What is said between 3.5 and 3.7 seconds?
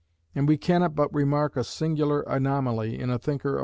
of M.